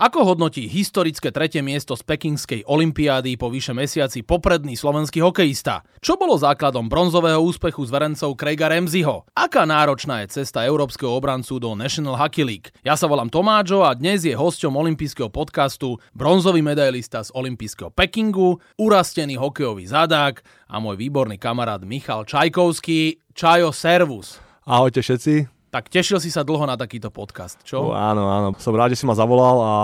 [0.00, 5.84] Ako hodnotí historické tretie miesto z pekingskej olympiády po vyše mesiaci popredný slovenský hokejista?
[6.00, 9.28] Čo bolo základom bronzového úspechu s verencov Craiga Ramseyho?
[9.36, 12.72] Aká náročná je cesta európskeho obrancu do National Hockey League?
[12.80, 18.56] Ja sa volám Tomáčo a dnes je hosťom olympijského podcastu bronzový medailista z olympijského Pekingu,
[18.80, 20.40] urastený hokejový zadák
[20.72, 23.20] a môj výborný kamarát Michal Čajkovský.
[23.36, 24.40] Čajo, servus.
[24.64, 25.59] Ahojte všetci.
[25.70, 27.78] Tak tešil si sa dlho na takýto podcast, čo?
[27.78, 28.48] No, áno, áno.
[28.58, 29.74] Som rád, že si ma zavolal a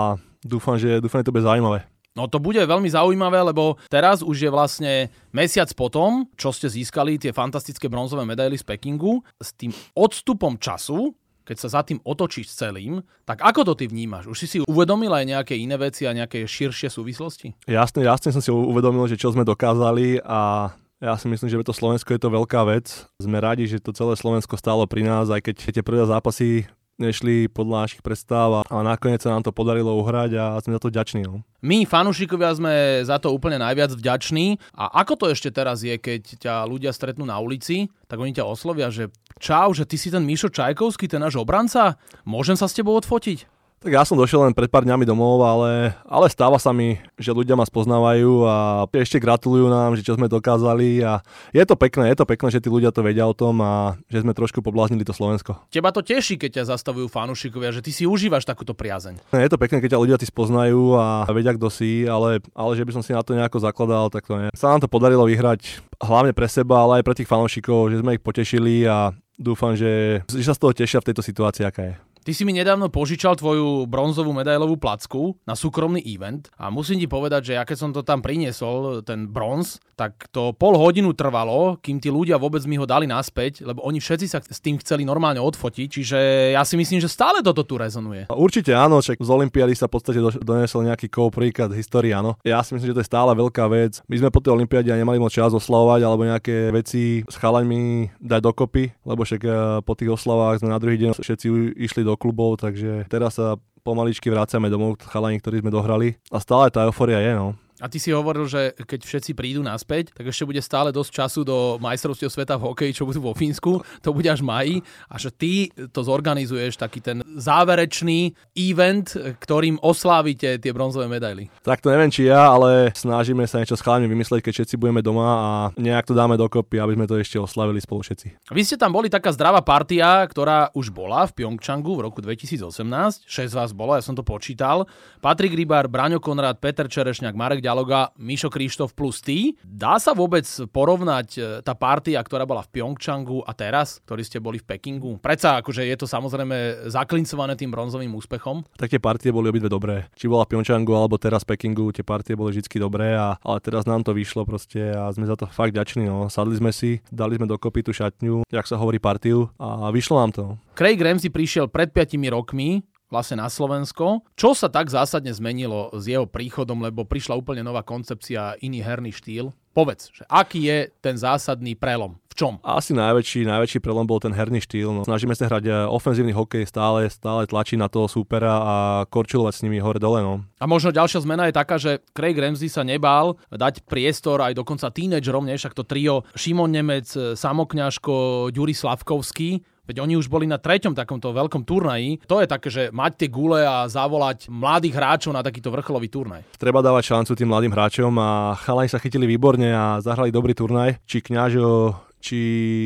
[0.43, 1.87] dúfam, že, dúfam, že to bude zaujímavé.
[2.11, 4.93] No to bude veľmi zaujímavé, lebo teraz už je vlastne
[5.31, 11.15] mesiac potom, čo ste získali tie fantastické bronzové medaily z Pekingu, s tým odstupom času,
[11.47, 14.27] keď sa za tým otočíš celým, tak ako to ty vnímaš?
[14.27, 17.55] Už si si uvedomil aj nejaké iné veci a nejaké širšie súvislosti?
[17.63, 21.75] Jasne, jasne som si uvedomil, že čo sme dokázali a ja si myslím, že to
[21.75, 23.05] Slovensko je to veľká vec.
[23.21, 26.65] Sme radi, že to celé Slovensko stálo pri nás, aj keď tie prvé zápasy
[26.97, 30.89] nešli podľa našich predstav a nakoniec sa nám to podarilo uhrať a sme za to
[30.89, 31.29] vďační.
[31.29, 31.45] No.
[31.61, 34.57] My, fanúšikovia, sme za to úplne najviac vďační.
[34.73, 38.49] A ako to ešte teraz je, keď ťa ľudia stretnú na ulici, tak oni ťa
[38.49, 42.73] oslovia, že čau, že ty si ten Mišo Čajkovský, ten náš obranca, môžem sa s
[42.73, 43.56] tebou odfotiť?
[43.87, 47.31] Tak ja som došiel len pred pár dňami domov, ale, ale stáva sa mi, že
[47.31, 51.23] ľudia ma spoznávajú a ešte gratulujú nám, že čo sme dokázali a
[51.55, 54.27] je to pekné, je to pekné, že tí ľudia to vedia o tom a že
[54.27, 55.63] sme trošku pobláznili to Slovensko.
[55.71, 59.23] Teba to teší, keď ťa zastavujú fanúšikovia, že ty si užívaš takúto priazeň.
[59.31, 62.83] Je to pekné, keď ťa ľudia ty spoznajú a vedia, kto si, ale, ale že
[62.83, 64.51] by som si na to nejako zakladal, tak to nie.
[64.51, 68.19] Sa nám to podarilo vyhrať hlavne pre seba, ale aj pre tých fanúšikov, že sme
[68.19, 71.95] ich potešili a dúfam, že, že sa z toho tešia v tejto situácii, aká je.
[72.27, 77.07] Ty si mi nedávno požičal tvoju bronzovú medailovú placku na súkromný event a musím ti
[77.07, 81.79] povedať, že ja keď som to tam priniesol, ten bronz, tak to pol hodinu trvalo,
[81.79, 85.07] kým tí ľudia vôbec mi ho dali naspäť, lebo oni všetci sa s tým chceli
[85.07, 86.19] normálne odfotiť, čiže
[86.51, 88.27] ja si myslím, že stále toto tu rezonuje.
[88.27, 92.35] Určite áno, však z Olympiády sa v podstate donesol nejaký kov príklad histórii, áno.
[92.43, 94.03] Ja si myslím, že to je stále veľká vec.
[94.11, 98.41] My sme po tej Olympiáde nemali moc čas oslavovať alebo nejaké veci s chalaňmi dať
[98.43, 101.47] dokopy, lebo však eh, po tých oslavách sme na druhý deň všetci
[101.79, 103.55] išli do klubov, takže teraz sa
[103.85, 106.19] pomaličky vrácame domov, chalani, ktorí sme dohrali.
[106.27, 107.55] A stále tá euforia je, no.
[107.77, 111.39] A ty si hovoril, že keď všetci prídu naspäť, tak ešte bude stále dosť času
[111.45, 115.29] do majstrovstiev sveta v hokeji, čo budú vo Fínsku, to bude až maji, a že
[115.29, 121.53] ty to zorganizuješ, taký ten záverečný event, ktorým oslávite tie bronzové medaily.
[121.61, 125.05] Tak to neviem, či ja, ale snažíme sa niečo s chalami vymyslieť, keď všetci budeme
[125.05, 128.49] doma a nejak to dáme dokopy, aby sme to ešte oslavili spolu všetci.
[128.49, 133.29] Vy ste tam boli taká zdravá partia, ktorá už bola v Pyeongchangu v roku 2018.
[133.29, 134.89] 6 vás bolo, ja som to počítal.
[135.21, 139.51] Patrik Rybar, Braňo Konrad, Peter Čerešňák, Marek Ďaloga, Mišo Krištof plus ty.
[139.59, 144.39] Dá sa vôbec porovnať e, tá partia, ktorá bola v Pyeongchangu a teraz, ktorí ste
[144.39, 145.19] boli v Pekingu?
[145.19, 148.63] Predsa akože je to samozrejme zaklincované tým bronzovým úspechom.
[148.79, 150.07] Tak tie partie boli obidve dobré.
[150.15, 153.59] Či bola v Pyeongchangu alebo teraz v Pekingu, tie partie boli vždy dobré, a, ale
[153.59, 156.07] teraz nám to vyšlo proste a sme za to fakt ďační.
[156.07, 156.31] No.
[156.31, 160.31] Sadli sme si, dali sme dokopy tú šatňu, jak sa hovorí partiu a vyšlo nám
[160.31, 160.43] to.
[160.71, 164.23] Craig Ramsey prišiel pred 5 rokmi vlastne na Slovensko.
[164.35, 169.15] Čo sa tak zásadne zmenilo s jeho príchodom, lebo prišla úplne nová koncepcia, iný herný
[169.15, 169.55] štýl?
[169.77, 172.17] Povedz, že aký je ten zásadný prelom?
[172.33, 172.57] V čom?
[172.65, 174.89] Asi najväčší, najväčší prelom bol ten herný štýl.
[174.89, 175.05] No.
[175.05, 178.75] Snažíme sa hrať eh, ofenzívny hokej, stále, stále tlačí na toho súpera a
[179.05, 180.25] korčilovať s nimi hore-dole.
[180.25, 180.41] No.
[180.57, 184.89] A možno ďalšia zmena je taká, že Craig Ramsey sa nebál dať priestor aj dokonca
[184.89, 190.91] tínedžerom, však to trio Šimon Nemec, Samokňaško, Ďuri Slavkovský, Veď oni už boli na treťom
[190.91, 192.19] takomto veľkom turnaji.
[192.27, 196.43] To je také, že mať tie gule a zavolať mladých hráčov na takýto vrcholový turnaj.
[196.59, 200.99] Treba dávať šancu tým mladým hráčom a chalani sa chytili výborne a zahrali dobrý turnaj.
[201.07, 202.39] Či Kňažo, či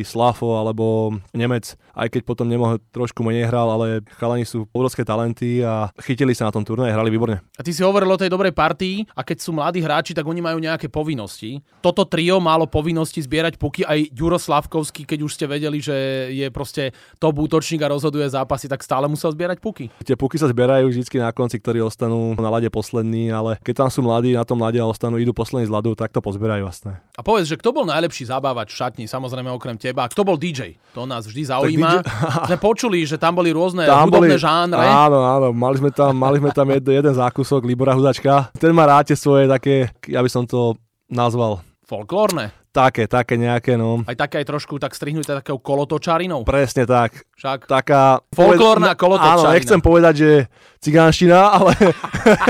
[0.06, 3.86] Slafo alebo Nemec, aj keď potom nemohol trošku menej hral, ale
[4.18, 7.40] chalani sú obrovské talenty a chytili sa na tom turnaji, hrali výborne.
[7.56, 10.42] A ty si hovoril o tej dobrej partii a keď sú mladí hráči, tak oni
[10.42, 11.62] majú nejaké povinnosti.
[11.86, 15.96] Toto trio malo povinnosti zbierať puky aj Ďuro Slavkovský, keď už ste vedeli, že
[16.34, 16.92] je proste
[17.22, 19.94] top útočník a rozhoduje zápasy, tak stále musel zbierať puky.
[20.02, 23.90] Tie puky sa zbierajú vždy na konci, ktorí ostanú na lade poslední, ale keď tam
[23.94, 26.98] sú mladí na tom lade a ostanú, idú poslední z ľadu, tak to pozbierajú vlastne.
[27.14, 29.06] A povedz, že kto bol najlepší zabávač v šatni?
[29.12, 30.08] samozrejme okrem teba.
[30.08, 30.80] Kto bol DJ?
[30.96, 31.81] To nás vždy zaujíma.
[31.82, 32.06] DJ...
[32.50, 34.42] sme počuli, že tam boli rôzne tam hudobné boli...
[34.42, 34.86] žánre.
[34.86, 38.54] Áno, áno, mali sme tam, mali sme tam jed, jeden zákusok Libora Hudačka.
[38.56, 40.78] Ten má ráte svoje také, ja by som to
[41.10, 41.60] nazval...
[41.86, 42.56] Folklórne?
[42.72, 44.00] Také, také nejaké, no.
[44.08, 46.48] Aj také aj trošku tak strihnuté takou kolotočarinou.
[46.48, 47.28] Presne tak.
[47.36, 47.68] Však.
[47.68, 48.24] Taká...
[48.32, 49.02] Folklórna poved...
[49.04, 49.44] kolotočarina.
[49.44, 50.32] Áno, nechcem povedať, že
[50.80, 51.76] cigánština, ale...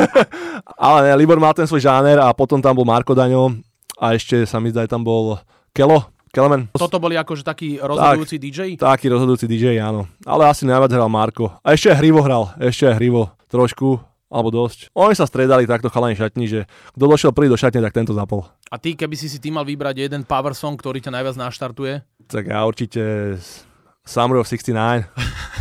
[0.77, 3.57] ale ne, Libor má ten svoj žáner a potom tam bol Marko Daňo
[3.97, 5.41] a ešte sa mi zdá, tam bol
[5.73, 6.71] Kelo, Kelemen.
[6.71, 8.59] Toto boli akože taký rozhodujúci tak, DJ?
[8.79, 10.07] Taký rozhodujúci DJ, áno.
[10.23, 11.51] Ale asi najviac hral Marko.
[11.59, 13.99] A ešte Hrivo hral, ešte Hrivo trošku.
[14.31, 14.87] alebo dosť.
[14.95, 16.63] Oni sa stredali takto chalani šatni, že
[16.95, 18.47] kto došiel prvý do šatne, tak tento zapol.
[18.71, 21.99] A ty, keby si si ty mal vybrať jeden power song, ktorý ťa najviac naštartuje?
[22.31, 23.35] Tak ja určite
[24.07, 25.03] Summer of 69.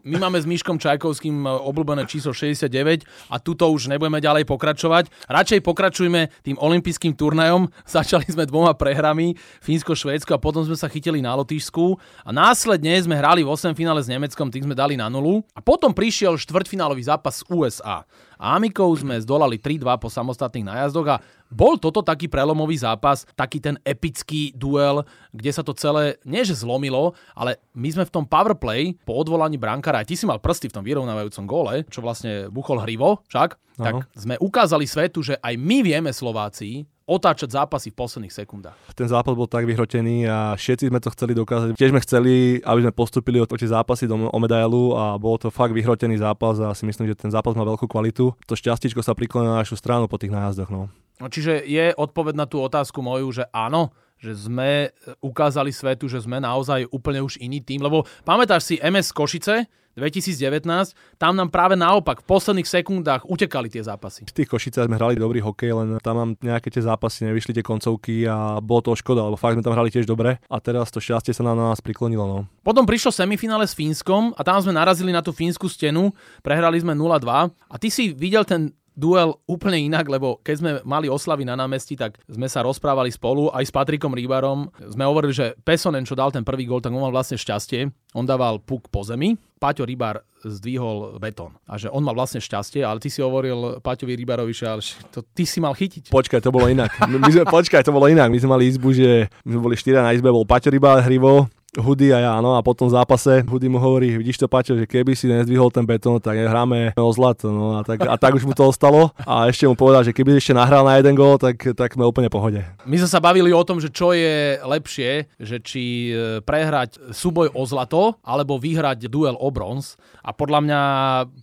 [0.00, 5.12] My máme s Myškom Čajkovským e, obľúbené číslo 69 a tuto už nebudeme ďalej pokračovať.
[5.28, 7.68] Radšej pokračujme tým olympijským turnajom.
[7.84, 13.20] Začali sme dvoma prehrami, Fínsko-Švédsko a potom sme sa chytili na Lotyšsku a následne sme
[13.20, 17.04] hrali v 8 finále s Nemeckom, tým sme dali na nulu a potom prišiel štvrťfinálový
[17.04, 18.08] zápas s USA.
[18.40, 21.20] Amikov sme zdolali 3-2 po samostatných nájazdoch a
[21.52, 25.04] bol toto taký prelomový zápas, taký ten epický duel,
[25.36, 29.60] kde sa to celé, nie že zlomilo, ale my sme v tom powerplay po odvolaní
[29.60, 33.60] brankára, aj ty si mal prsty v tom vyrovnávajúcom gole, čo vlastne buchol hrivo, však,
[33.80, 38.78] tak sme ukázali svetu, že aj my vieme Slováci otáčať zápasy v posledných sekundách.
[38.94, 41.74] Ten zápas bol tak vyhrotený a všetci sme to chceli dokázať.
[41.74, 45.50] Tiež sme chceli, aby sme postupili o tie zápasy do, o medailu a bol to
[45.50, 48.30] fakt vyhrotený zápas a si myslím, že ten zápas má veľkú kvalitu.
[48.46, 50.70] To šťastíčko sa priklonilo na našu stranu po tých nájazdoch.
[50.70, 50.86] No.
[51.18, 51.26] no.
[51.26, 53.90] Čiže je odpoveď na tú otázku moju, že áno,
[54.20, 54.92] že sme
[55.24, 59.66] ukázali svetu, že sme naozaj úplne už iný tým, lebo pamätáš si MS Košice,
[59.98, 64.26] 2019, tam nám práve naopak v posledných sekundách utekali tie zápasy.
[64.26, 67.64] V tých Košicách sme hrali dobrý hokej, len tam nám nejaké tie zápasy nevyšli tie
[67.64, 71.02] koncovky a bolo to škoda, lebo fakt sme tam hrali tiež dobre a teraz to
[71.02, 72.24] šťastie sa na nás priklonilo.
[72.26, 72.38] No.
[72.62, 76.94] Potom prišlo semifinále s Fínskom a tam sme narazili na tú fínsku stenu, prehrali sme
[76.94, 81.56] 0-2 a ty si videl ten duel úplne inak, lebo keď sme mali oslavy na
[81.56, 84.68] námestí, tak sme sa rozprávali spolu aj s Patrikom Rýbarom.
[84.92, 87.88] Sme hovorili, že Pesonen, čo dal ten prvý gol, tak on mal vlastne šťastie.
[88.12, 91.52] On dával puk po zemi, Paťo Rybár zdvihol betón.
[91.68, 94.66] A že on mal vlastne šťastie, ale ty si hovoril Paťovi Rybarovi, že
[95.12, 96.08] to ty si mal chytiť.
[96.08, 96.90] Počkaj, to bolo inak.
[97.04, 98.32] My sme, počkaj, to bolo inak.
[98.32, 101.46] My sme mali izbu, že my sme boli štyria na izbe, bol Paťo Rybár, Hrivo,
[101.78, 104.90] Hudy a ja, no a potom v zápase Hudy mu hovorí, vidíš to Paťo, že
[104.90, 108.42] keby si nezdvihol ten betón, tak hráme o zlato, no a tak, a tak už
[108.42, 111.62] mu to ostalo a ešte mu povedal, že keby ešte nahral na jeden gól, tak,
[111.78, 112.66] tak sme úplne pohode.
[112.82, 117.54] My sme sa bavili o tom, že čo je lepšie, že či e, prehrať súboj
[117.54, 119.94] o zlato, alebo vyhrať duel o bronz
[120.26, 120.80] a podľa mňa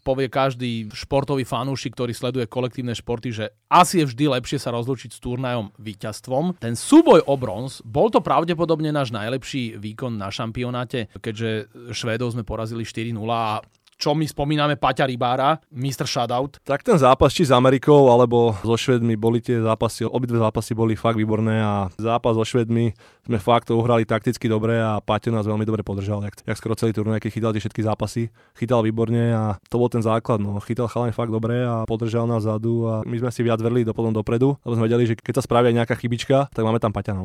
[0.04, 5.16] povie každý športový fanúšik, ktorý sleduje kolektívne športy, že asi je vždy lepšie sa rozlučiť
[5.16, 6.60] s turnajom víťazstvom.
[6.60, 12.42] Ten súboj o bronz, bol to pravdepodobne náš najlepší výkon na šampionáte, keďže Švédov sme
[12.42, 13.62] porazili 4-0 a
[13.98, 16.06] čo my spomíname Paťa Rybára, Mr.
[16.06, 16.62] Shutout.
[16.62, 20.94] Tak ten zápas či s Amerikou alebo so Švedmi boli tie zápasy, obidve zápasy boli
[20.94, 22.94] fakt výborné a zápas so Švedmi
[23.26, 26.94] sme fakt uhrali takticky dobre a Paťo nás veľmi dobre podržal, jak, jak skoro celý
[26.94, 30.62] turnaj, keď chytal tie všetky zápasy, chytal výborne a to bol ten základ, no.
[30.62, 33.98] chytal chalani fakt dobre a podržal nás zadu a my sme si viac verili do
[33.98, 36.94] potom dopredu, lebo sme vedeli, že keď sa spraví aj nejaká chybička, tak máme tam
[36.94, 37.18] Paťa,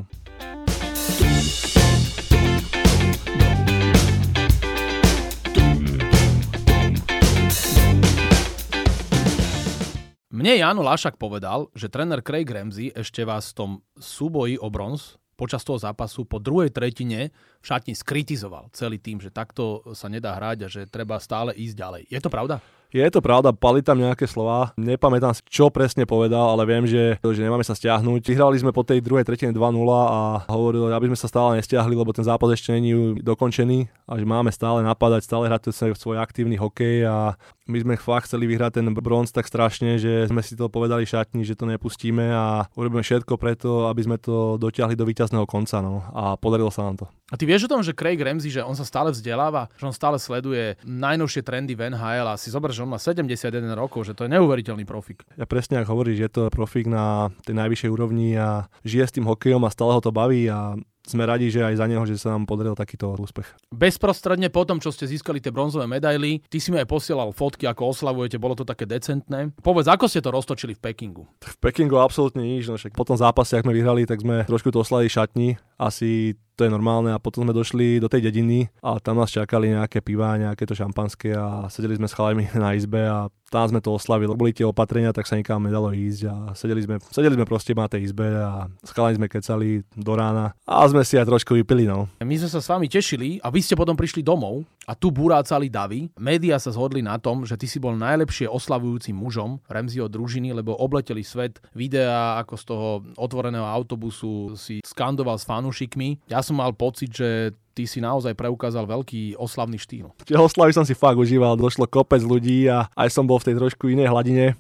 [10.43, 15.15] Mne Jano Lašak povedal, že tréner Craig Ramsey ešte vás v tom súboji o bronz
[15.39, 20.35] počas toho zápasu po druhej tretine v šatni skritizoval celý tým, že takto sa nedá
[20.35, 22.03] hrať a že treba stále ísť ďalej.
[22.11, 22.59] Je to pravda?
[22.93, 24.77] Je to pravda, pali tam nejaké slova.
[24.77, 28.21] Nepamätám si, čo presne povedal, ale viem, že, že nemáme sa stiahnuť.
[28.29, 29.57] Vyhrali sme po tej druhej tretine 2-0
[29.89, 34.29] a hovoril, aby sme sa stále nestiahli, lebo ten zápas ešte není dokončený a že
[34.29, 37.33] máme stále napadať, stále hrať svoj aktívny hokej a
[37.65, 41.47] my sme fakt chceli vyhrať ten bronz tak strašne, že sme si to povedali šatni,
[41.47, 45.81] že to nepustíme a urobíme všetko preto, aby sme to dotiahli do víťazného konca.
[45.81, 46.05] No.
[46.13, 47.07] A podarilo sa nám to.
[47.33, 49.95] A ty vieš o tom, že Craig Ramsey, že on sa stále vzdeláva, že on
[49.97, 54.13] stále sleduje najnovšie trendy v NHL a si zober, že on má 71 rokov, že
[54.19, 55.23] to je neuveriteľný profik.
[55.39, 59.27] Ja presne ako hovoríš, je to profik na tej najvyššej úrovni a žije s tým
[59.31, 62.35] hokejom a stále ho to baví a sme radi, že aj za neho, že sa
[62.35, 63.47] nám podaril takýto úspech.
[63.75, 67.67] Bezprostredne po tom, čo ste získali tie bronzové medaily, ty si mi aj posielal fotky,
[67.67, 69.51] ako oslavujete, bolo to také decentné.
[69.59, 71.27] Povedz, ako ste to roztočili v Pekingu?
[71.43, 74.71] V Pekingu absolútne nič, no však po tom zápase, ak sme vyhrali, tak sme trošku
[74.71, 79.01] to oslavili šatni, asi to je normálne a potom sme došli do tej dediny a
[79.01, 83.03] tam nás čakali nejaké piva, nejaké to šampanské a sedeli sme s chalami na izbe
[83.03, 84.33] a tam sme to oslavili.
[84.33, 87.85] Boli tie opatrenia, tak sa nikam nedalo ísť a sedeli sme, sedeli sme proste na
[87.85, 91.85] tej izbe a s sme kecali do rána a sme si aj trošku vypili.
[91.85, 92.09] No.
[92.25, 95.71] My sme sa s vami tešili a vy ste potom prišli domov a tu burácali
[95.71, 96.11] davy.
[96.19, 100.75] Média sa zhodli na tom, že ty si bol najlepšie oslavujúcim mužom Remziho družiny, lebo
[100.75, 106.27] obleteli svet videá, ako z toho otvoreného autobusu si skandoval s fanúšikmi.
[106.27, 110.13] Ja som mal pocit, že ty si naozaj preukázal veľký oslavný štýl.
[110.29, 113.55] Tie oslavy som si fakt užíval, došlo kopec ľudí a aj som bol v tej
[113.59, 114.55] trošku inej hladine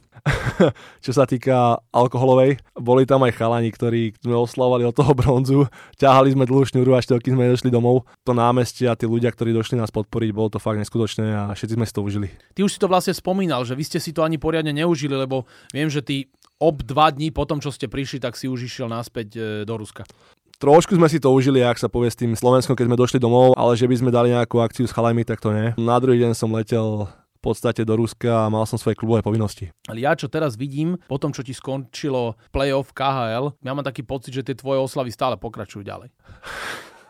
[1.04, 2.62] čo sa týka alkoholovej.
[2.78, 5.60] Boli tam aj chalani, ktorí sme oslavovali od toho bronzu.
[5.98, 8.06] Ťahali sme dlhú šnúru, až to, kým sme došli domov.
[8.22, 11.74] To námestie a tí ľudia, ktorí došli nás podporiť, bolo to fakt neskutočné a všetci
[11.74, 12.28] sme si to užili.
[12.54, 15.44] Ty už si to vlastne spomínal, že vy ste si to ani poriadne neužili, lebo
[15.74, 16.30] viem, že ty
[16.62, 19.74] ob dva dní po tom, čo ste prišli, tak si už išiel naspäť e, do
[19.74, 20.06] Ruska.
[20.62, 23.58] Trošku sme si to užili, ak sa povie s tým Slovenskom, keď sme došli domov,
[23.58, 25.74] ale že by sme dali nejakú akciu s chalami, tak to nie.
[25.74, 27.10] Na druhý deň som letel
[27.42, 29.75] podstate do Ruska a mal som svoje klubové povinnosti.
[29.90, 34.06] Ale ja čo teraz vidím, po tom, čo ti skončilo playoff KHL, ja mám taký
[34.06, 36.14] pocit, že tie tvoje oslavy stále pokračujú ďalej.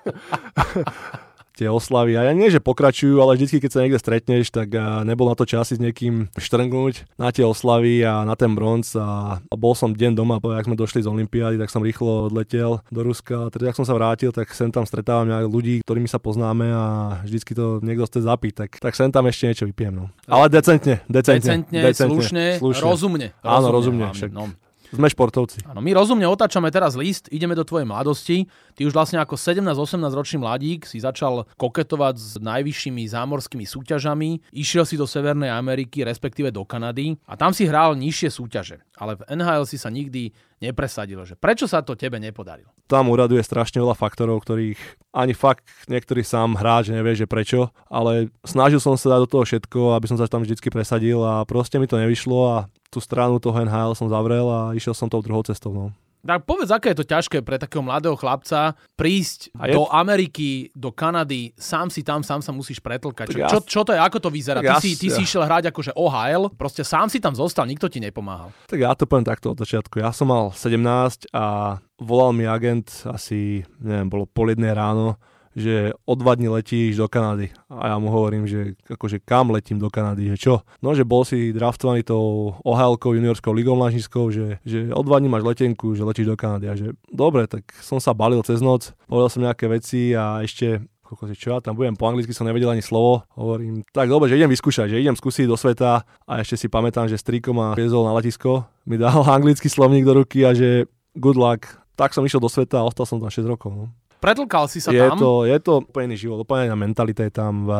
[1.57, 2.17] tie oslavy.
[2.17, 4.73] A ja nie, že pokračujú, ale vždy, keď sa niekde stretneš, tak
[5.05, 8.97] nebol na to čas s niekým štrngnúť na tie oslavy a na ten bronz.
[8.97, 13.01] A, bol som deň doma, ak sme došli z Olympiády, tak som rýchlo odletel do
[13.05, 13.53] Ruska.
[13.53, 16.85] Teda, ak som sa vrátil, tak sem tam stretávam ľudí, ktorými sa poznáme a
[17.23, 19.95] vždycky to niekto chce zapiť, tak, tak sem tam ešte niečo vypijem.
[19.95, 20.05] No.
[20.27, 21.69] Ale decentne, decentne.
[21.69, 23.29] Decentne, decentne slušne, slušne, rozumne.
[23.45, 24.09] Áno, rozumne.
[24.09, 24.31] rozumne však.
[24.33, 24.51] No.
[24.93, 25.65] Sme športovci.
[25.65, 28.45] Áno, my rozumne otáčame teraz list, ideme do tvojej mladosti.
[28.77, 29.73] Ty už vlastne ako 17-18
[30.13, 36.53] ročný mladík si začal koketovať s najvyššími zámorskými súťažami, išiel si do Severnej Ameriky, respektíve
[36.53, 38.85] do Kanady a tam si hral nižšie súťaže.
[39.01, 40.31] Ale v NHL si sa nikdy
[40.63, 41.27] nepresadilo.
[41.27, 42.71] Že prečo sa to tebe nepodarilo?
[42.87, 44.79] Tam uraduje strašne veľa faktorov, ktorých
[45.17, 49.45] ani fakt niektorý sám hráč nevie, že prečo, ale snažil som sa dať do toho
[49.49, 52.57] všetko, aby som sa tam vždy presadil a proste mi to nevyšlo a
[52.93, 55.73] tú stranu toho NHL som zavrel a išiel som tou druhou cestou.
[55.73, 55.89] No.
[56.23, 59.75] Tak povedz, aké je to ťažké pre takého mladého chlapca prísť je...
[59.75, 63.35] do Ameriky, do Kanady, sám si tam, sám sa musíš pretlkať.
[63.35, 63.49] Čo, ja...
[63.51, 64.63] čo, čo to je, ako to vyzerá?
[64.63, 64.79] Ty, ja...
[64.79, 68.55] si, ty si išiel hrať akože OHL, proste sám si tam zostal, nikto ti nepomáhal.
[68.71, 69.99] Tak ja to poviem takto od začiatku.
[69.99, 75.19] Ja som mal 17 a volal mi agent asi, neviem, bolo pol jednej ráno,
[75.57, 77.53] že o dva dní letíš do Kanady.
[77.69, 80.55] A ja mu hovorím, že akože kam letím do Kanady, že čo?
[80.81, 85.29] No, že bol si draftovaný tou ohl juniorskou ligou mlážnickou, že, že o dva dní
[85.29, 86.67] máš letenku, že letíš do Kanady.
[86.69, 90.81] A že dobre, tak som sa balil cez noc, povedal som nejaké veci a ešte
[91.13, 93.29] si čo ja tam budem, po anglicky som nevedel ani slovo.
[93.37, 97.05] Hovorím, tak dobre, že idem vyskúšať, že idem skúsiť do sveta a ešte si pamätám,
[97.05, 101.37] že strýko ma viezol na letisko, mi dal anglický slovník do ruky a že good
[101.37, 101.69] luck.
[101.93, 103.71] Tak som išiel do sveta a ostal som tam 6 rokov.
[103.77, 103.85] No.
[104.23, 105.19] Pretlkal si sa je tam?
[105.19, 107.71] To, je to úplne iný život, úplne iná mentalita je tam v,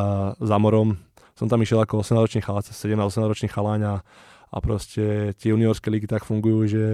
[0.43, 0.99] za morom.
[1.39, 4.03] Som tam išiel ako 8-ročný chalán, 17-8-ročný chaláň
[4.53, 6.85] a proste tie juniorské ligy tak fungujú, že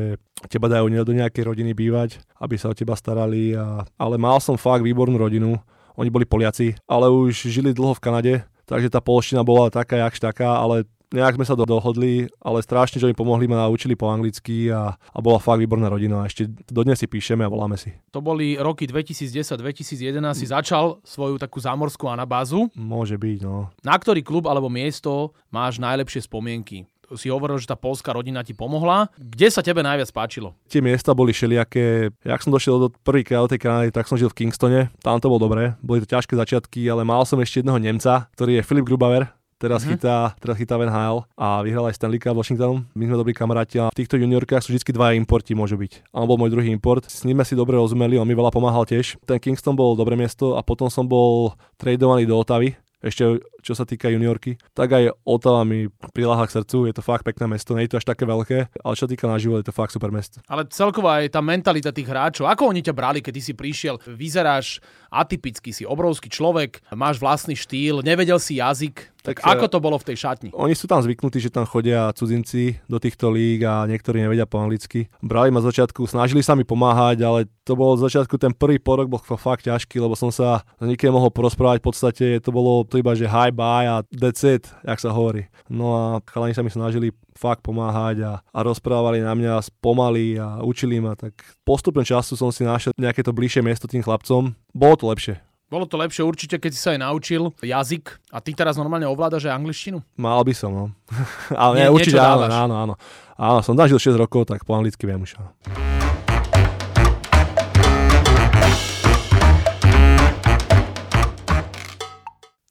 [0.47, 3.57] teba dajú do nejakej rodiny bývať, aby sa o teba starali.
[3.59, 5.59] A, ale mal som fakt výbornú rodinu.
[5.99, 8.35] Oni boli Poliaci, ale už žili dlho v Kanade,
[8.71, 13.09] takže tá polština bola taká, jakž taká, ale nejak sme sa dohodli, ale strašne, že
[13.09, 16.25] mi pomohli, ma naučili po anglicky a, a bola fakt výborná rodina.
[16.25, 17.93] A ešte dodnes si píšeme a voláme si.
[18.12, 22.69] To boli roky 2010-2011, si začal svoju takú zámorskú anabázu.
[22.77, 23.73] Môže byť, no.
[23.81, 26.85] Na ktorý klub alebo miesto máš najlepšie spomienky?
[27.17, 29.09] si hovoril, že tá polská rodina ti pomohla.
[29.17, 30.53] Kde sa tebe najviac páčilo?
[30.69, 32.12] Tie miesta boli všelijaké.
[32.21, 34.93] Jak som došiel do prvýkrát do tej Kanady, tak som žil v Kingstone.
[35.00, 35.73] Tam to bolo dobré.
[35.81, 39.83] Boli to ťažké začiatky, ale mal som ešte jedného Nemca, ktorý je Filip Grubauer teraz,
[39.83, 39.99] mm-hmm.
[39.99, 42.87] chytá, teraz chytá Van Hale a vyhral aj Stanley Cup Washingtonom.
[42.95, 46.15] My sme dobrí kamaráti a v týchto juniorkách sú vždy dvaja importi môžu byť.
[46.15, 49.19] On bol môj druhý import, s ním si dobre rozumeli, on mi veľa pomáhal tiež.
[49.27, 53.85] Ten Kingston bol dobré miesto a potom som bol tradovaný do Otavy, ešte čo sa
[53.85, 57.85] týka juniorky, tak aj Otava mi priláha k srdcu, je to fakt pekné mesto, nie
[57.85, 60.09] je to až také veľké, ale čo sa týka na život, je to fakt super
[60.09, 60.41] mesto.
[60.49, 64.01] Ale celkovo aj tá mentalita tých hráčov, ako oni ťa brali, keď ty si prišiel,
[64.09, 64.81] vyzeráš
[65.13, 69.97] atypický, si obrovský človek, máš vlastný štýl, nevedel si jazyk, tak, tak ako to bolo
[70.01, 70.49] v tej šatni?
[70.55, 74.63] Oni sú tam zvyknutí, že tam chodia cudzinci do týchto líg a niektorí nevedia po
[74.63, 75.11] anglicky.
[75.21, 78.81] Brali ma z začiatku, snažili sa mi pomáhať, ale to bolo z začiatku ten prvý
[78.81, 81.83] porok bol fakt ťažký, lebo som sa s nikým mohol porozprávať.
[81.83, 85.50] V podstate to bolo to iba, že hi, bye a that's it, jak sa hovorí.
[85.67, 90.62] No a chalani sa mi snažili fakt pomáhať a, a rozprávali na mňa pomaly a
[90.62, 91.35] učili ma, tak
[91.67, 94.55] postupom času som si našiel nejaké to bližšie miesto tým chlapcom.
[94.71, 95.43] Bolo to lepšie.
[95.69, 99.53] Bolo to lepšie určite, keď si sa aj naučil jazyk a ty teraz normálne ovládaš
[99.53, 100.00] aj angličtinu?
[100.17, 100.85] Mal by som, no.
[101.53, 102.95] Ale Nie, určite áno, áno, áno.
[103.37, 105.37] Áno, som zažil 6 rokov, tak po anglicky viem už.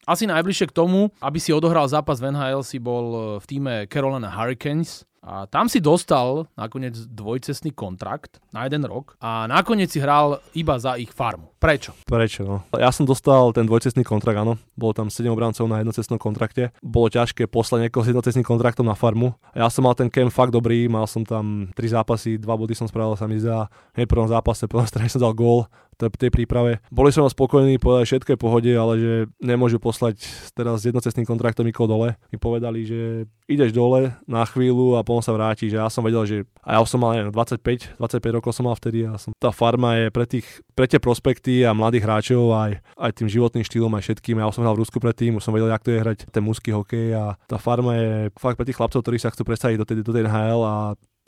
[0.07, 4.31] Asi najbližšie k tomu, aby si odohral zápas v NHL, si bol v týme Carolina
[4.31, 10.39] Hurricanes a tam si dostal nakoniec dvojcestný kontrakt na jeden rok a nakoniec si hral
[10.55, 11.51] iba za ich farmu.
[11.59, 11.91] Prečo?
[12.07, 12.63] Prečo, no.
[12.79, 14.55] Ja som dostal ten dvojcestný kontrakt, áno.
[14.79, 16.71] Bolo tam 7 obrancov na jednocestnom kontrakte.
[16.79, 19.35] Bolo ťažké poslať niekoho s jednocestným kontraktom na farmu.
[19.51, 22.87] Ja som mal ten camp fakt dobrý, mal som tam 3 zápasy, 2 body som
[22.87, 23.67] spravil sa mi za
[23.99, 26.79] hneď prvom zápase, prvom strane som dal gól, tej príprave.
[26.93, 30.21] Boli som spokojní, povedali všetko je pohode, ale že nemôžu poslať
[30.53, 32.13] teraz s jednocestným kontraktom nikoho dole.
[32.29, 36.23] Mi povedali, že ideš dole na chvíľu a potom sa vráti, že ja som vedel,
[36.29, 39.49] že a ja som mal neviem, 25, 25 rokov som mal vtedy a som, tá
[39.49, 43.91] farma je pre, tých, pre tie prospekty a mladých hráčov aj, aj tým životným štýlom
[43.97, 44.37] aj všetkým.
[44.37, 46.75] Ja som hral v Rusku predtým, už som vedel, jak to je hrať ten mužský
[46.75, 49.97] hokej a tá farma je fakt pre tých chlapcov, ktorí sa chcú predstaviť do tej,
[50.03, 50.75] do tej NHL a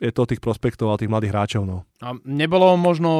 [0.00, 1.62] je to tých prospektov a tých mladých hráčov.
[1.68, 1.84] No.
[2.00, 3.10] A nebolo možno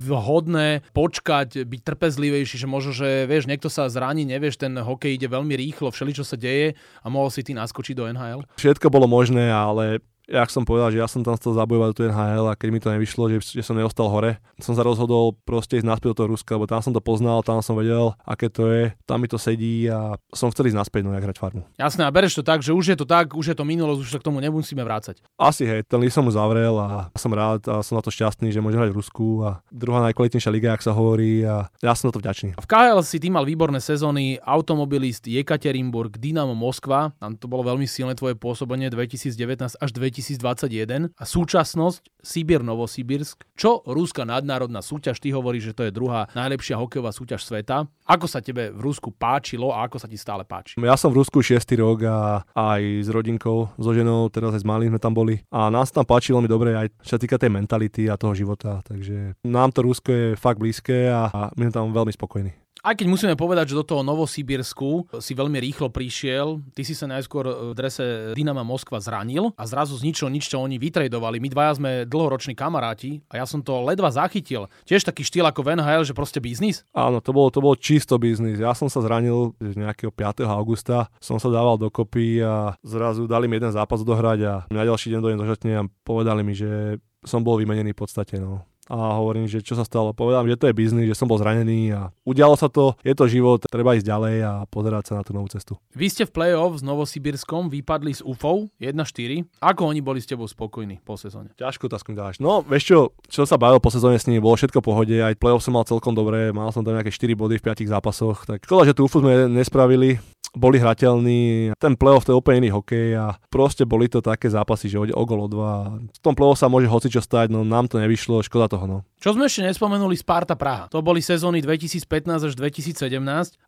[0.00, 5.28] vhodné počkať, byť trpezlivejší, že možno, že vieš, niekto sa zraní, nevieš, ten hokej ide
[5.28, 6.72] veľmi rýchlo, všeli, čo sa deje
[7.04, 8.40] a mohol si ty naskočiť do NHL?
[8.56, 12.46] Všetko bolo možné, ale jak som povedal, že ja som tam chcel zabojovať do NHL
[12.48, 15.86] a keď mi to nevyšlo, že, že som neostal hore, som sa rozhodol proste ísť
[15.88, 18.82] naspäť do toho Ruska, lebo tam som to poznal, tam som vedel, aké to je,
[19.04, 21.62] tam mi to sedí a som chcel ísť naspäť, no jak hrať farmu.
[21.76, 24.10] Jasné, a bereš to tak, že už je to tak, už je to minulosť, už
[24.16, 25.20] sa k tomu nemusíme vrácať.
[25.36, 28.48] Asi hej, ten list som už zavrel a som rád a som na to šťastný,
[28.48, 32.08] že môžem hrať v Rusku a druhá najkvalitnejšia liga, ak sa hovorí a ja som
[32.08, 32.56] na to vďačný.
[32.56, 37.84] V KHL si ty mal výborné sezóny, automobilist Jekaterinburg, Dynamo Moskva, tam to bolo veľmi
[37.84, 43.42] silné tvoje pôsobenie 2019 až 2000 2021 a súčasnosť Sibir Novosibirsk.
[43.58, 45.18] Čo Ruská nadnárodná súťaž?
[45.18, 47.90] Ty hovoríš, že to je druhá najlepšia hokejová súťaž sveta.
[48.06, 50.78] Ako sa tebe v Rusku páčilo a ako sa ti stále páči?
[50.78, 54.68] Ja som v Rusku 6 rok a aj s rodinkou, so ženou, teraz aj s
[54.68, 55.42] malým sme tam boli.
[55.52, 58.80] A nás tam páčilo mi dobre aj čo sa týka tej mentality a toho života.
[58.86, 62.63] Takže nám to Rusko je fakt blízke a my sme tam veľmi spokojní.
[62.84, 67.08] Aj keď musíme povedať, že do toho Novosibirsku si veľmi rýchlo prišiel, ty si sa
[67.08, 71.40] najskôr v drese Dynama Moskva zranil a zrazu z ničoho nič, čo oni vytredovali.
[71.40, 74.68] My dvaja sme dlhoroční kamaráti a ja som to ledva zachytil.
[74.84, 76.84] Tiež taký štýl ako Van Hale, že proste biznis?
[76.92, 78.60] Áno, to bolo, to bolo čisto biznis.
[78.60, 80.44] Ja som sa zranil nejakého 5.
[80.44, 85.08] augusta, som sa dával dokopy a zrazu dali mi jeden zápas dohrať a na ďalší
[85.08, 88.36] deň dojem do a povedali mi, že som bol vymenený v podstate.
[88.36, 90.12] No a hovorím, že čo sa stalo.
[90.12, 93.24] Povedám, že to je biznis, že som bol zranený a udialo sa to, je to
[93.28, 95.80] život, treba ísť ďalej a pozerať sa na tú novú cestu.
[95.96, 99.46] Vy ste v play-off s Novosibirskom vypadli z UFO 1-4.
[99.64, 101.52] Ako oni boli s tebou spokojní po sezóne?
[101.56, 102.36] Ťažko to dáš.
[102.40, 102.98] No, vieš čo,
[103.28, 105.88] čo sa bavilo po sezóne s nimi, bolo všetko v pohode, aj play-off som mal
[105.88, 109.08] celkom dobre, mal som tam nejaké 4 body v 5 zápasoch, tak škoda, že tú
[109.08, 110.20] UFO sme nespravili,
[110.54, 111.74] boli hrateľní.
[111.76, 115.24] Ten playoff to je úplne iný hokej a proste boli to také zápasy, že o
[115.26, 115.98] gol o dva.
[115.98, 118.84] V tom playoff sa môže hocičo stať, no nám to nevyšlo, škoda toho.
[118.90, 118.98] No.
[119.22, 120.90] Čo sme ešte nespomenuli, Sparta Praha.
[120.90, 122.98] To boli sezóny 2015 až 2017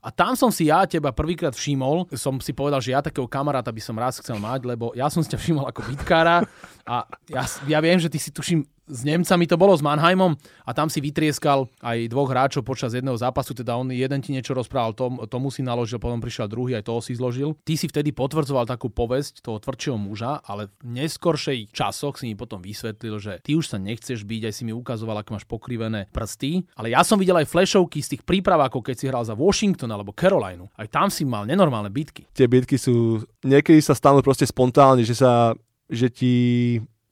[0.02, 2.10] a tam som si ja teba prvýkrát všimol.
[2.18, 5.22] Som si povedal, že ja takého kamaráta by som raz chcel mať, lebo ja som
[5.22, 6.42] si ťa všimol ako bitkára
[6.82, 10.70] a ja, ja viem, že ty si tuším s Nemcami to bolo s Mannheimom a
[10.70, 14.94] tam si vytrieskal aj dvoch hráčov počas jedného zápasu, teda on jeden ti niečo rozprával,
[14.94, 17.58] tom, tomu si naložil, potom prišiel druhý, aj toho si zložil.
[17.66, 22.34] Ty si vtedy potvrdzoval takú povesť toho tvrdšieho muža, ale v neskoršej časoch si mi
[22.38, 26.06] potom vysvetlil, že ty už sa nechceš byť, aj si mi ukazoval, ako máš pokrivené
[26.14, 29.90] prsty, ale ja som videl aj flashovky z tých prípravákov, keď si hral za Washington
[29.90, 30.70] alebo Carolinu.
[30.78, 32.30] Aj tam si mal nenormálne bitky.
[32.30, 35.52] Tie bitky sú, niekedy sa stanú proste spontánne, že sa
[35.86, 36.34] že ti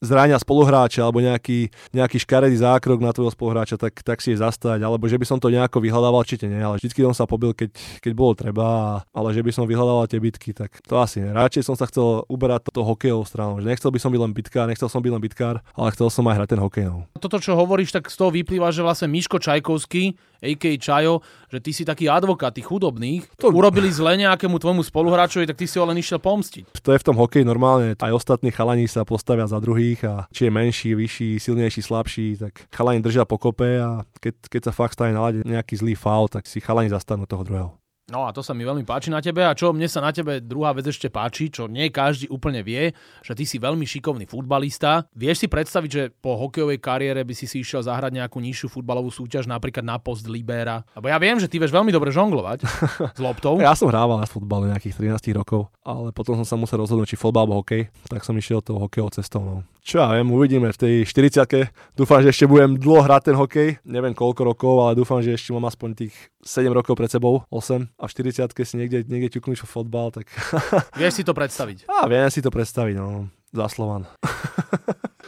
[0.05, 4.85] zrania spoluhráča alebo nejaký, nejaký škaredý zákrok na tvojho spoluhráča, tak, tak si je zastať.
[4.85, 7.73] Alebo že by som to nejako vyhľadával, určite nie, ale vždy som sa pobil, keď,
[8.05, 11.33] keď bolo treba, ale že by som vyhľadával tie bitky, tak to asi nie.
[11.33, 13.59] Radšej som sa chcel uberať to hokejovou stranou.
[13.59, 16.29] Že nechcel by som byť len bitkár, nechcel som byť len bitkár, ale chcel som
[16.29, 16.87] aj hrať ten hokej.
[16.91, 17.09] No.
[17.19, 20.15] Toto, čo hovoríš, tak z toho vyplýva, že vlastne Miško Čajkovský,
[20.45, 20.77] a.k.
[20.77, 23.49] Čajo, že ty si taký advokát tých chudobných, to...
[23.49, 26.77] urobili zle nejakému tvojmu spoluhráčovi, tak ty si ho len išiel pomstiť.
[26.85, 27.97] To je v tom hokeji normálne.
[27.97, 32.69] Aj ostatní chalani sa postavia za druhých a či je menší, vyšší, silnejší, slabší, tak
[32.69, 36.61] chalani držia pokope a keď, keď sa fakt stane na nejaký zlý faul, tak si
[36.61, 37.84] chalani zastanú toho druhého.
[38.13, 40.37] No a to sa mi veľmi páči na tebe a čo mne sa na tebe
[40.45, 42.93] druhá vec ešte páči, čo nie každý úplne vie,
[43.25, 45.09] že ty si veľmi šikovný futbalista.
[45.17, 49.09] Vieš si predstaviť, že po hokejovej kariére by si si išiel zahrať nejakú nižšiu futbalovú
[49.09, 50.85] súťaž, napríklad na post libéra?
[50.93, 52.69] Lebo ja viem, že ty vieš veľmi dobre žonglovať
[53.17, 53.57] s loptou.
[53.65, 57.17] Ja som hrával na futbale nejakých 13 rokov, ale potom som sa musel rozhodnúť, či
[57.17, 59.41] futbal alebo hokej, tak som išiel tou hokejovou cestou.
[59.41, 59.57] No.
[59.85, 63.69] Čo ja viem, uvidíme v tej 40 Dúfam, že ešte budem dlho hrať ten hokej.
[63.85, 67.93] Neviem koľko rokov, ale dúfam, že ešte mám aspoň tých 7 rokov pred sebou, 8
[68.01, 70.33] a v 40 si niekde, niekde ťuknúť fotbal, tak...
[71.01, 71.85] Vieš si to predstaviť?
[71.85, 73.29] Á, viem si to predstaviť, no.
[73.53, 74.09] Za Slovan.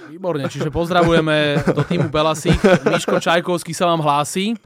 [0.09, 2.57] Výborne, čiže pozdravujeme do týmu Belasík.
[2.89, 4.57] Miško Čajkovský sa vám hlási.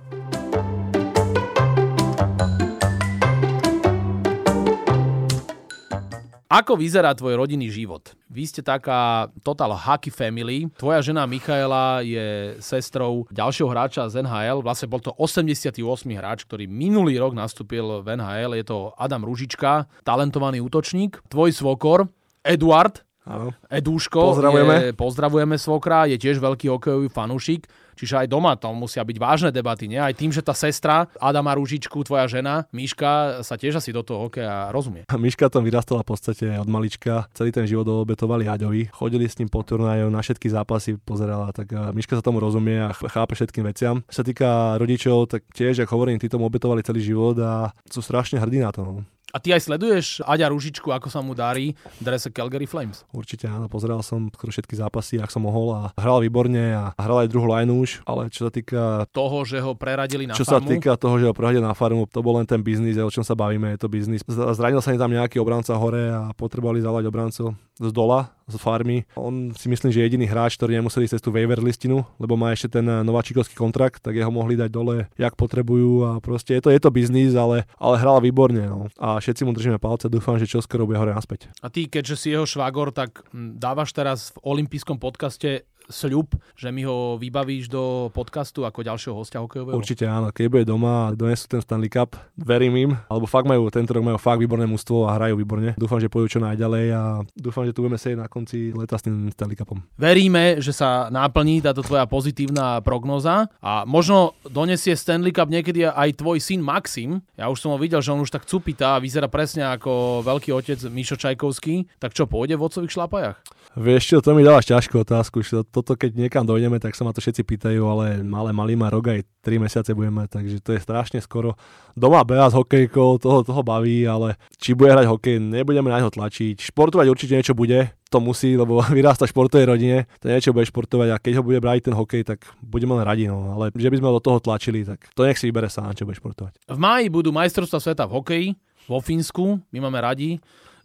[6.51, 8.11] Ako vyzerá tvoj rodinný život?
[8.27, 10.67] Vy ste taká total hockey family.
[10.75, 14.59] Tvoja žena Michaela je sestrou ďalšieho hráča z NHL.
[14.59, 15.79] Vlastne bol to 88.
[16.11, 18.59] hráč, ktorý minulý rok nastúpil v NHL.
[18.59, 21.23] Je to Adam Ružička, talentovaný útočník.
[21.31, 22.11] Tvoj svokor,
[22.43, 23.53] Eduard, Áno.
[23.69, 24.75] Edúško, Pozdravujeme.
[24.81, 29.51] Je, pozdravujeme svokra, je tiež veľký hokejový fanúšik, čiže aj doma tam musia byť vážne
[29.53, 30.01] debaty, nie?
[30.01, 34.27] Aj tým, že tá sestra Adama Rúžičku, tvoja žena, Miška, sa tiež asi do toho
[34.27, 35.05] hokeja rozumie.
[35.05, 37.29] A Miška tam vyrastala v podstate od malička.
[37.37, 38.89] Celý ten život obetovali Aďovi.
[38.89, 42.89] Chodili s ním po turnajoch, na všetky zápasy pozerala, tak a Miška sa tomu rozumie
[42.89, 44.01] a ch- chápe všetkým veciam.
[44.09, 48.01] Čo sa týka rodičov, tak tiež, ako hovorím, tí tomu obetovali celý život a sú
[48.01, 49.05] strašne hrdí na to.
[49.31, 53.07] A ty aj sleduješ Aďa Rúžičku, ako sa mu darí v drese Calgary Flames?
[53.15, 57.23] Určite áno, pozeral som skoro všetky zápasy, ak som mohol a hral výborne a hral
[57.23, 60.59] aj druhú line už, ale čo sa týka Toho, že ho preradili na čo sa
[60.59, 60.69] farmu?
[60.75, 63.39] týka toho, že ho prohadia na farmu, to bol len ten biznis, o čom sa
[63.39, 64.23] bavíme, je to biznis.
[64.27, 69.07] Zranil sa im tam nejaký obranca hore a potrebovali zalať obrancov z dola, z farmy.
[69.15, 72.35] On si myslím, že je jediný hráč, ktorý nemuseli ísť cez tú waiver listinu, lebo
[72.35, 76.59] má ešte ten eh, nováčikovský kontrakt, tak jeho mohli dať dole, jak potrebujú a proste
[76.59, 78.67] je to, je to biznis, ale, ale hral výborne.
[78.67, 78.91] No.
[78.99, 81.49] A všetci mu držíme palce, dúfam, že čoskoro bude hore naspäť.
[81.63, 86.71] A ty, keďže si jeho švagor, tak hm, dávaš teraz v olympijskom podcaste sľub, že
[86.71, 89.77] mi ho vybavíš do podcastu ako ďalšieho hostia hokejového?
[89.77, 93.69] Určite áno, keď bude doma a donesú ten Stanley Cup, verím im, alebo fakt majú,
[93.69, 95.75] tento rok majú fakt výborné mužstvo a hrajú výborne.
[95.77, 97.03] Dúfam, že pôjdu čo najďalej a
[97.35, 99.83] dúfam, že tu budeme sedieť na konci leta s tým Stanley Cupom.
[99.99, 106.23] Veríme, že sa naplní táto tvoja pozitívna prognoza a možno donesie Stanley Cup niekedy aj
[106.23, 107.21] tvoj syn Maxim.
[107.35, 110.55] Ja už som ho videl, že on už tak cupitá a vyzerá presne ako veľký
[110.55, 111.91] otec Mišo Čajkovský.
[111.99, 113.39] Tak čo, pôjde v otcových šlapajach?
[113.79, 115.47] Vieš čo, to mi dávaš ťažkú otázku.
[115.47, 118.93] že Toto keď niekam dojdeme, tak sa ma to všetci pýtajú, ale malé malý má
[118.93, 121.57] rok aj 3 mesiace budeme, takže to je strašne skoro.
[121.97, 126.13] Doma beha s hokejkou, toho, toho baví, ale či bude hrať hokej, nebudeme na neho
[126.13, 126.61] tlačiť.
[126.61, 131.17] Športovať určite niečo bude, to musí, lebo vyrasta športovej rodine, to niečo bude športovať a
[131.17, 133.57] keď ho bude brať ten hokej, tak budeme len radi, no.
[133.57, 136.05] ale že by sme ho do toho tlačili, tak to nech si vybere sám, čo
[136.05, 136.61] bude športovať.
[136.69, 138.47] V máji budú majstrovstvá sveta v hokeji
[138.85, 139.57] vo Fínsku.
[139.73, 140.37] My máme radi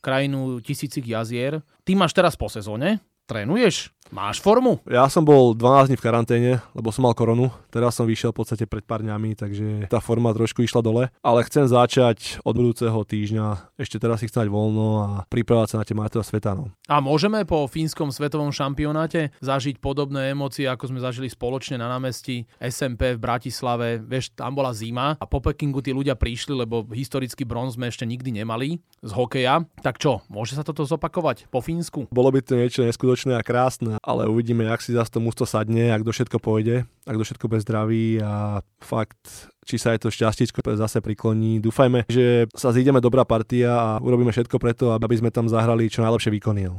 [0.05, 1.65] krajinu tisícich jazier.
[1.81, 4.77] Ty máš teraz po sezóne, trénuješ, máš formu.
[4.85, 7.49] Ja som bol 12 dní v karanténe, lebo som mal koronu.
[7.73, 11.03] Teraz som vyšiel v podstate pred pár dňami, takže tá forma trošku išla dole.
[11.25, 13.75] Ale chcem začať od budúceho týždňa.
[13.81, 16.51] Ešte teraz si chcem mať voľno a pripravovať sa na tie majstrovstvá sveta.
[16.55, 16.71] No.
[16.87, 22.45] A môžeme po fínskom svetovom šampionáte zažiť podobné emócie, ako sme zažili spoločne na námestí
[22.61, 23.99] SMP v Bratislave.
[23.99, 28.05] Vieš, tam bola zima a po Pekingu tí ľudia prišli, lebo historický bronz sme ešte
[28.07, 29.65] nikdy nemali z hokeja.
[29.81, 32.07] Tak čo, môže sa toto zopakovať po Fínsku?
[32.13, 35.95] Bolo by to niečo neskutočné a krásne, ale uvidíme, jak si zase to mústvo sadne,
[35.95, 40.13] ak do všetko pôjde, ak do všetko bez zdraví a fakt či sa aj to
[40.13, 41.63] šťastíčko zase prikloní.
[41.63, 46.03] Dúfajme, že sa zídeme dobrá partia a urobíme všetko preto, aby sme tam zahrali čo
[46.03, 46.69] najlepšie výkony.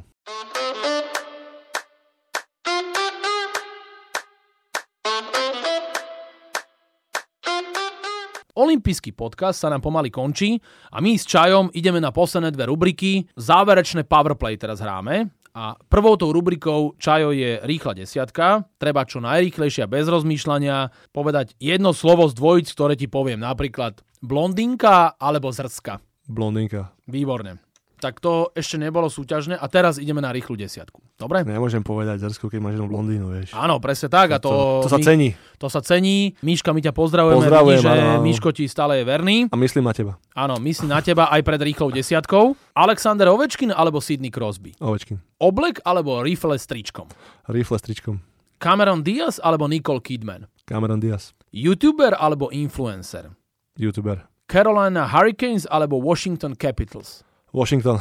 [8.56, 10.56] Olympijský podcast sa nám pomaly končí
[10.88, 13.28] a my s Čajom ideme na posledné dve rubriky.
[13.36, 15.28] Záverečné powerplay teraz hráme.
[15.56, 18.68] A prvou tou rubrikou Čajo je rýchla desiatka.
[18.76, 23.40] Treba čo najrýchlejšie a bez rozmýšľania povedať jedno slovo z dvojic, ktoré ti poviem.
[23.40, 25.96] Napríklad blondinka alebo zrska.
[26.28, 26.92] Blondinka.
[27.08, 27.65] Výborne.
[27.96, 31.00] Tak to ešte nebolo súťažné a teraz ideme na rýchlu desiatku.
[31.16, 31.48] Dobre?
[31.48, 33.56] Nemôžem povedať zrsku, keď máš jednu blondínu, vieš.
[33.56, 34.36] Áno, presne tak.
[34.36, 34.52] A to,
[34.84, 35.28] to, to sa my- cení.
[35.56, 36.36] To sa cení.
[36.44, 37.40] Míška, my ťa pozdravujeme.
[37.40, 38.20] Pozdravujem, Vidí, že áno.
[38.20, 39.48] Míško ti stále je verný.
[39.48, 40.20] A myslím na teba.
[40.36, 42.52] Áno, myslím na teba aj pred rýchlou desiatkou.
[42.76, 44.76] Alexander Ovečkin alebo Sidney Crosby?
[44.76, 45.16] Ovečkin.
[45.40, 47.08] Oblek alebo rifle s tričkom?
[47.48, 48.20] Rifle s tričkom.
[48.60, 50.44] Cameron Diaz alebo Nicole Kidman?
[50.68, 51.32] Cameron Diaz.
[51.52, 53.32] YouTuber alebo influencer?
[53.80, 54.24] YouTuber.
[54.46, 57.25] Carolina Hurricanes alebo Washington Capitals?
[57.56, 57.96] Washington.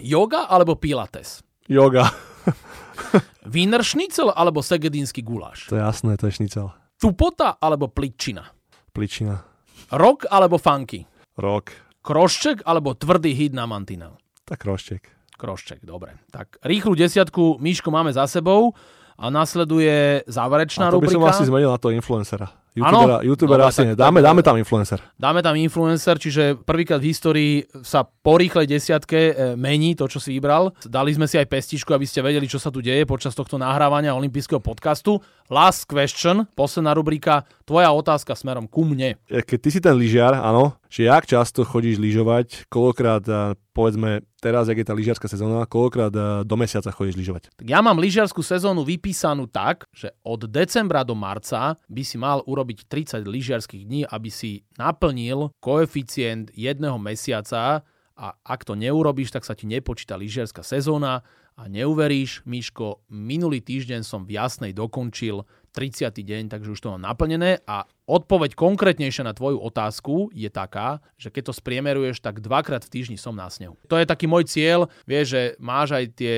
[0.00, 1.44] Yoga alebo Pilates?
[1.68, 2.08] Yoga.
[3.52, 5.68] Wiener Schnitzel alebo segedínsky guláš?
[5.68, 6.72] To je jasné, to je šnicel.
[6.96, 8.48] Tupota alebo pličina?
[8.96, 9.44] Pličina.
[9.92, 11.04] Rock alebo funky?
[11.36, 11.68] Rok.
[12.00, 14.16] Krošček alebo tvrdý hit na mantinel?
[14.48, 15.04] Tak roštek.
[15.36, 16.16] Krošček, dobre.
[16.32, 18.72] Tak rýchlu desiatku, Míško, máme za sebou
[19.20, 21.36] a nasleduje záverečná A to by som rubrika.
[21.36, 22.48] asi zmenil na to influencera.
[22.78, 23.98] YouTubera, YouTubera Dobre, asi tak-.
[23.98, 24.98] Dáme, dáme tam influencer.
[25.18, 30.22] Dáme tam influencer, čiže prvýkrát v histórii sa po rýchlej desiatke e, mení to, čo
[30.22, 30.70] si vybral.
[30.86, 34.14] Dali sme si aj pestičku, aby ste vedeli, čo sa tu deje počas tohto nahrávania
[34.14, 35.18] olympijského podcastu.
[35.48, 39.16] Last question, posledná rubrika, tvoja otázka smerom ku mne.
[39.26, 43.40] E, Keď ty si ten lyžiar, áno, že jak často chodíš lyžovať, koľkokrát, a
[43.72, 46.12] povedzme, teraz, jak je tá lyžiarská sezóna, koľkokrát
[46.44, 47.48] do mesiaca chodíš lyžovať?
[47.56, 52.44] Tak ja mám lyžiarskú sezónu vypísanú tak, že od decembra do marca by si mal
[52.44, 57.86] urobiť 30 lyžiarských dní, aby si naplnil koeficient jedného mesiaca.
[58.18, 61.22] A ak to neurobíš, tak sa ti nepočíta lyžiarská sezóna.
[61.58, 66.10] A neuveríš, Miško, minulý týždeň som v Jasnej dokončil 30.
[66.10, 71.28] deň, takže už to mám naplnené a odpoveď konkrétnejšia na tvoju otázku je taká, že
[71.28, 73.76] keď to spriemeruješ, tak dvakrát v týždni som na snehu.
[73.86, 76.36] To je taký môj cieľ, vieš, že máš aj tie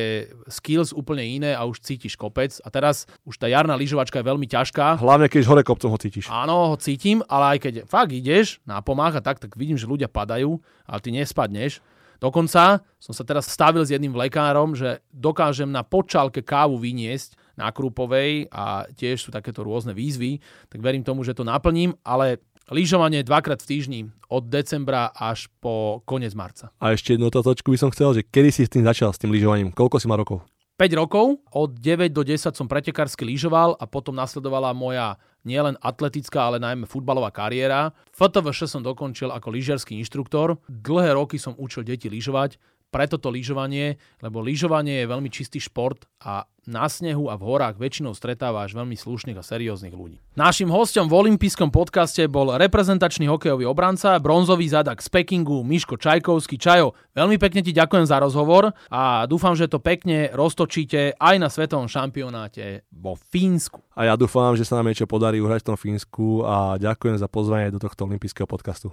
[0.50, 4.50] skills úplne iné a už cítiš kopec a teraz už tá jarná lyžovačka je veľmi
[4.50, 4.98] ťažká.
[4.98, 6.26] Hlavne keď hore kopcom ho cítiš.
[6.28, 10.10] Áno, ho cítim, ale aj keď fakt ideš na pomáha tak, tak vidím, že ľudia
[10.10, 11.80] padajú, ale ty nespadneš.
[12.20, 17.68] Dokonca som sa teraz stavil s jedným lekárom, že dokážem na počálke kávu vyniesť na
[17.68, 20.40] Krúpovej a tiež sú takéto rôzne výzvy,
[20.72, 22.40] tak verím tomu, že to naplním, ale
[22.72, 24.00] lyžovanie dvakrát v týždni
[24.32, 26.72] od decembra až po koniec marca.
[26.80, 29.34] A ešte jednu otázočku by som chcel, že kedy si s tým začal, s tým
[29.34, 29.74] lyžovaním?
[29.74, 30.40] Koľko si má rokov?
[30.80, 36.48] 5 rokov, od 9 do 10 som pretekársky lyžoval a potom nasledovala moja nielen atletická,
[36.48, 37.92] ale najmä futbalová kariéra.
[38.16, 40.56] FTVŠ som dokončil ako lyžiarsky inštruktor.
[40.72, 42.56] Dlhé roky som učil deti lyžovať
[42.90, 47.80] preto to lyžovanie, lebo lyžovanie je veľmi čistý šport a na snehu a v horách
[47.80, 50.20] väčšinou stretávaš veľmi slušných a serióznych ľudí.
[50.36, 56.60] Našim hostom v olympijskom podcaste bol reprezentačný hokejový obranca, bronzový zadak z Pekingu, Miško Čajkovský.
[56.60, 61.48] Čajo, veľmi pekne ti ďakujem za rozhovor a dúfam, že to pekne roztočíte aj na
[61.48, 63.80] svetovom šampionáte vo Fínsku.
[63.96, 67.26] A ja dúfam, že sa nám niečo podarí uhrať v tom Fínsku a ďakujem za
[67.26, 68.92] pozvanie do tohto olympijského podcastu.